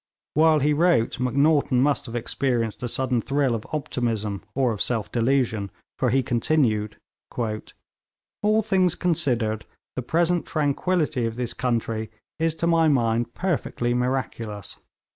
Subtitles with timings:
[0.33, 5.11] While he wrote, Macnaghten must have experienced a sudden thrill of optimism or of self
[5.11, 6.97] delusion, for he continued:
[7.37, 9.63] 'All things considered,
[9.95, 12.09] the present tranquillity of this country
[12.39, 14.77] is to my mind perfectly miraculous.